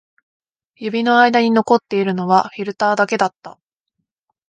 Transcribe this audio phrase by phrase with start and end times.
[0.77, 3.59] 指の間に残っているのはフィルターだけだった